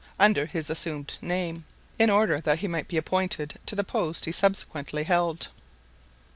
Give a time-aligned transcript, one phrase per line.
[0.19, 1.63] under his assumed name,
[1.99, 5.49] in order that he might be appointed to the post he subsequently held.